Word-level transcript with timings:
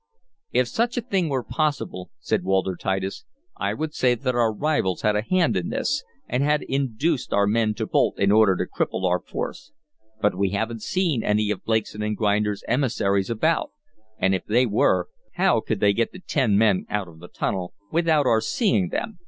"If 0.51 0.67
such 0.67 0.97
a 0.97 1.01
thing 1.01 1.29
were 1.29 1.43
possible," 1.43 2.09
said 2.19 2.43
Walter 2.43 2.75
Titus, 2.75 3.23
"I 3.57 3.75
would 3.75 3.93
say 3.93 4.15
that 4.15 4.33
our 4.33 4.51
rivals 4.51 5.03
had 5.03 5.15
a 5.15 5.21
hand 5.21 5.55
in 5.55 5.69
this, 5.69 6.03
and 6.27 6.41
had 6.43 6.63
induced 6.63 7.31
our 7.31 7.45
men 7.45 7.75
to 7.75 7.85
bolt 7.85 8.17
in 8.17 8.31
order 8.31 8.55
to 8.55 8.65
cripple 8.65 9.05
our 9.05 9.19
force. 9.19 9.71
But 10.19 10.33
we 10.33 10.53
haven't 10.53 10.81
seen 10.81 11.23
any 11.23 11.51
of 11.51 11.63
Blakeson 11.63 12.15
& 12.15 12.15
Grinder's 12.15 12.63
emissaries 12.67 13.29
about, 13.29 13.73
and, 14.17 14.33
if 14.33 14.43
they 14.45 14.65
were, 14.65 15.07
how 15.33 15.59
could 15.59 15.79
they 15.79 15.93
get 15.93 16.11
the 16.13 16.19
ten 16.19 16.57
men 16.57 16.87
out 16.89 17.07
of 17.07 17.19
the 17.19 17.27
tunnel 17.27 17.75
without 17.91 18.25
our 18.25 18.41
seeing 18.41 18.89
them? 18.89 19.19